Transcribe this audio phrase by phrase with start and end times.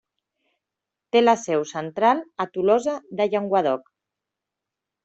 [1.15, 3.97] Té la seu central a Tolosa de Llenguadoc.